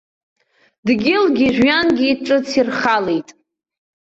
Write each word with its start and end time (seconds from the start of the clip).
Дгьылгьы 0.85 1.47
жәҩангьы 1.55 2.09
ҿыц 2.25 2.47
ирхалеит. 2.59 3.29